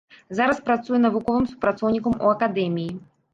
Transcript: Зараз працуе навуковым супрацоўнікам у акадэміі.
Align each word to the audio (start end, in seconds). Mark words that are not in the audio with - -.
Зараз 0.37 0.61
працуе 0.69 0.99
навуковым 1.03 1.45
супрацоўнікам 1.51 2.17
у 2.25 2.33
акадэміі. 2.33 2.91